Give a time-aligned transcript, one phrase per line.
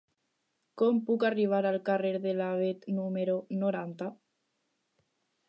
[0.81, 4.11] Com puc arribar al carrer de l'Avet número noranta?